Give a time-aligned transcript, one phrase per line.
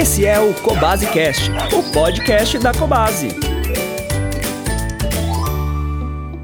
[0.00, 3.28] Esse é o Cobase Cast, o podcast da Cobase.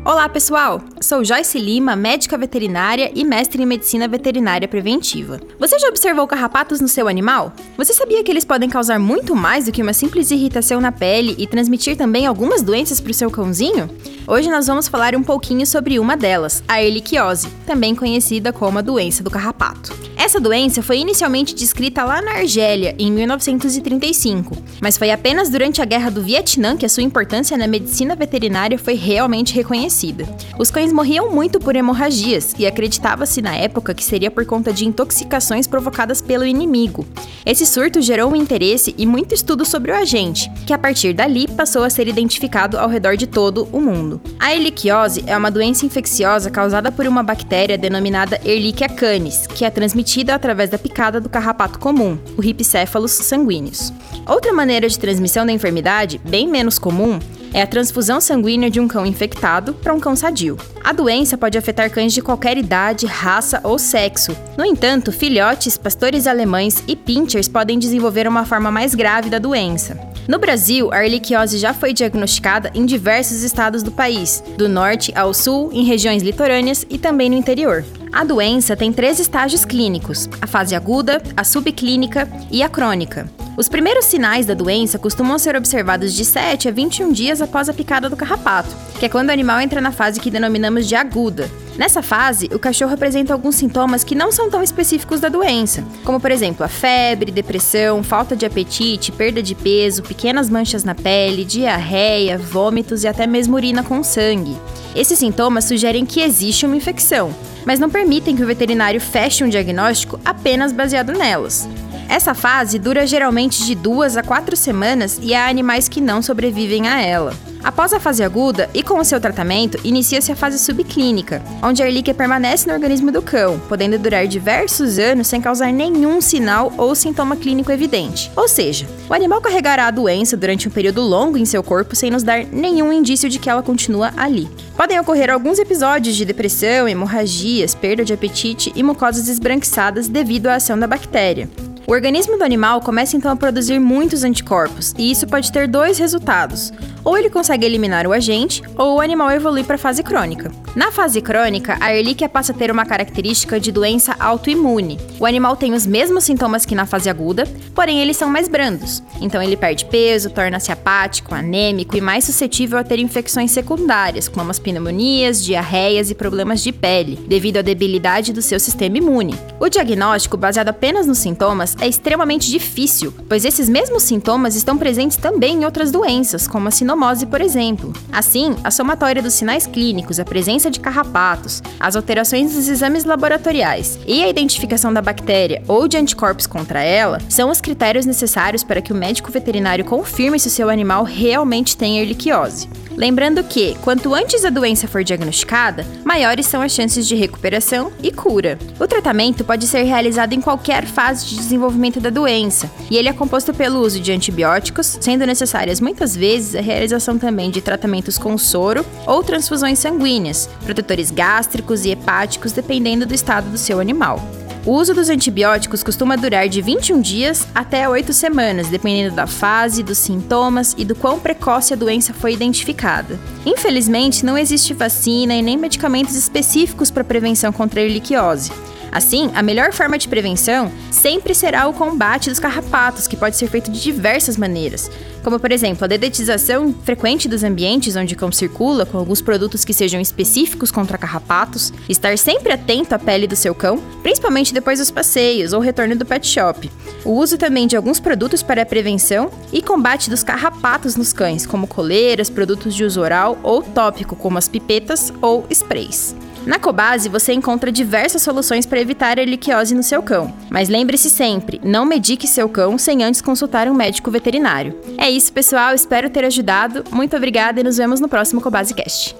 [0.04, 0.82] Olá, pessoal!
[1.00, 5.40] Sou Joyce Lima, médica veterinária e mestre em medicina veterinária preventiva.
[5.58, 7.50] Você já observou carrapatos no seu animal?
[7.79, 11.34] Você sabia que eles podem causar muito mais do que uma simples irritação na pele
[11.38, 13.88] e transmitir também algumas doenças para o seu cãozinho?
[14.29, 18.82] Hoje nós vamos falar um pouquinho sobre uma delas, a erliquiose, também conhecida como a
[18.82, 19.96] doença do carrapato.
[20.16, 25.84] Essa doença foi inicialmente descrita lá na Argélia, em 1935, mas foi apenas durante a
[25.84, 30.27] Guerra do Vietnã que a sua importância na medicina veterinária foi realmente reconhecida.
[30.59, 34.84] Os cães morriam muito por hemorragias e acreditava-se na época que seria por conta de
[34.84, 37.06] intoxicações provocadas pelo inimigo.
[37.45, 41.46] Esse surto gerou um interesse e muito estudo sobre o agente, que a partir dali
[41.46, 44.16] passou a ser identificado ao redor de todo o mundo.
[44.38, 49.70] A erliquiose é uma doença infecciosa causada por uma bactéria denominada Ehrlichia canis, que é
[49.70, 53.93] transmitida transmitida através da picada do carrapato comum, o Ripicéfalos sanguíneos.
[54.27, 57.18] Outra maneira de transmissão da enfermidade, bem menos comum,
[57.52, 60.57] é a transfusão sanguínea de um cão infectado para um cão sadio.
[60.85, 64.37] A doença pode afetar cães de qualquer idade, raça ou sexo.
[64.56, 70.16] No entanto, filhotes, pastores alemães e pinchers podem desenvolver uma forma mais grave da doença.
[70.28, 75.33] No Brasil, a erliquiose já foi diagnosticada em diversos estados do país, do norte ao
[75.33, 77.84] sul, em regiões litorâneas e também no interior.
[78.12, 83.31] A doença tem três estágios clínicos: a fase aguda, a subclínica e a crônica.
[83.56, 87.75] Os primeiros sinais da doença costumam ser observados de 7 a 21 dias após a
[87.75, 91.49] picada do carrapato, que é quando o animal entra na fase que denominamos de aguda.
[91.78, 96.19] Nessa fase, o cachorro apresenta alguns sintomas que não são tão específicos da doença, como
[96.19, 101.44] por exemplo a febre, depressão, falta de apetite, perda de peso, pequenas manchas na pele,
[101.44, 104.56] diarreia, vômitos e até mesmo urina com sangue.
[104.94, 107.34] Esses sintomas sugerem que existe uma infecção,
[107.66, 111.69] mas não permitem que o veterinário feche um diagnóstico apenas baseado nelas.
[112.09, 116.88] Essa fase dura geralmente de duas a quatro semanas e há animais que não sobrevivem
[116.88, 117.34] a ela.
[117.62, 121.87] Após a fase aguda e com o seu tratamento, inicia-se a fase subclínica, onde a
[121.87, 126.94] erlíquia permanece no organismo do cão, podendo durar diversos anos sem causar nenhum sinal ou
[126.94, 128.31] sintoma clínico evidente.
[128.37, 132.11] Ou seja, o animal carregará a doença durante um período longo em seu corpo sem
[132.11, 134.49] nos dar nenhum indício de que ela continua ali.
[134.77, 140.56] Podem ocorrer alguns episódios de depressão, hemorragias, perda de apetite e mucosas esbranquiçadas devido à
[140.56, 141.49] ação da bactéria.
[141.87, 145.99] O organismo do animal começa então a produzir muitos anticorpos, e isso pode ter dois
[145.99, 146.73] resultados:
[147.06, 150.50] ou ele consegue eliminar o agente, ou o animal evolui para a fase crônica.
[150.75, 154.99] Na fase crônica, a erlíquia passa a ter uma característica de doença autoimune.
[155.21, 157.47] O animal tem os mesmos sintomas que na fase aguda,
[157.77, 159.05] porém eles são mais brandos.
[159.21, 164.50] Então ele perde peso, torna-se apático, anêmico e mais suscetível a ter infecções secundárias, como
[164.50, 169.38] as pneumonias, diarreias e problemas de pele, devido à debilidade do seu sistema imune.
[169.61, 175.17] O diagnóstico, baseado apenas nos sintomas, é extremamente difícil, pois esses mesmos sintomas estão presentes
[175.17, 176.96] também em outras doenças, como a sinomose
[177.29, 177.93] por exemplo.
[178.11, 183.99] Assim, a somatória dos sinais clínicos, a presença de carrapatos, as alterações dos exames laboratoriais
[184.07, 188.81] e a identificação da bactéria ou de anticorpos contra ela são os critérios necessários para
[188.81, 192.69] que o médico veterinário confirme se o seu animal realmente tem erliquiose.
[192.97, 198.11] Lembrando que, quanto antes a doença for diagnosticada, maiores são as chances de recuperação e
[198.11, 198.59] cura.
[198.81, 203.12] O tratamento pode ser realizado em qualquer fase de desenvolvimento da doença, e ele é
[203.12, 208.39] composto pelo uso de antibióticos, sendo necessárias muitas vezes a realização também de tratamentos com
[208.39, 214.23] soro ou transfusões sanguíneas, protetores gástricos e hepáticos, dependendo do estado do seu animal.
[214.65, 219.81] O uso dos antibióticos costuma durar de 21 dias até 8 semanas, dependendo da fase,
[219.83, 223.19] dos sintomas e do quão precoce a doença foi identificada.
[223.45, 228.51] Infelizmente, não existe vacina e nem medicamentos específicos para prevenção contra a erliquiose.
[228.91, 233.49] Assim, a melhor forma de prevenção sempre será o combate dos carrapatos, que pode ser
[233.49, 234.91] feito de diversas maneiras,
[235.23, 239.65] como por exemplo a dedetização frequente dos ambientes onde o cão circula, com alguns produtos
[239.65, 244.79] que sejam específicos contra carrapatos, estar sempre atento à pele do seu cão, principalmente depois
[244.79, 246.71] dos passeios ou retorno do pet shop.
[247.05, 251.47] O uso também de alguns produtos para a prevenção e combate dos carrapatos nos cães,
[251.47, 256.15] como coleiras, produtos de uso oral ou tópico, como as pipetas ou sprays.
[256.46, 261.10] Na Cobase você encontra diversas soluções para evitar a erliquiose no seu cão, mas lembre-se
[261.10, 264.78] sempre, não medique seu cão sem antes consultar um médico veterinário.
[264.96, 266.84] É isso, pessoal, espero ter ajudado.
[266.93, 269.16] Muito obrigada e nos vemos no próximo Cobase Cast.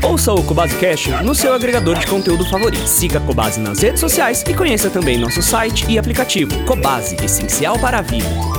[0.00, 2.86] Ouça o Cobase Cash no seu agregador de conteúdo favorito.
[2.86, 6.64] Siga a Cobase nas redes sociais e conheça também nosso site e aplicativo.
[6.64, 8.57] Cobase, essencial para a vida.